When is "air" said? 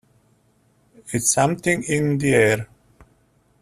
2.33-2.67